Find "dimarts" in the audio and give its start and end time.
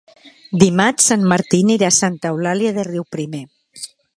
0.63-1.09